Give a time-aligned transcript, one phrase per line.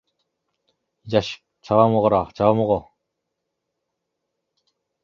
[1.05, 1.43] "이자식!
[1.61, 2.89] 잡아먹어라, 잡아먹어!"